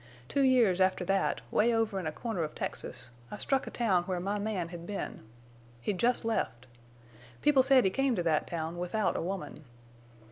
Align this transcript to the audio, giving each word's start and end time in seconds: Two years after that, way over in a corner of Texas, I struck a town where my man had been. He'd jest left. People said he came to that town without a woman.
Two 0.27 0.41
years 0.41 0.81
after 0.81 1.05
that, 1.05 1.41
way 1.51 1.71
over 1.71 1.99
in 1.99 2.07
a 2.07 2.11
corner 2.11 2.41
of 2.41 2.55
Texas, 2.55 3.11
I 3.29 3.37
struck 3.37 3.67
a 3.67 3.69
town 3.69 4.01
where 4.05 4.19
my 4.19 4.39
man 4.39 4.69
had 4.69 4.87
been. 4.87 5.21
He'd 5.79 5.99
jest 5.99 6.25
left. 6.25 6.65
People 7.43 7.61
said 7.61 7.83
he 7.83 7.91
came 7.91 8.15
to 8.15 8.23
that 8.23 8.47
town 8.47 8.79
without 8.79 9.15
a 9.15 9.21
woman. 9.21 9.63